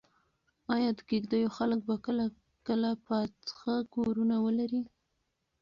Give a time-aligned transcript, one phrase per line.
[0.75, 1.95] ایا د کيږديو خلک به
[2.67, 4.81] کله پاخه کورونه ولري؟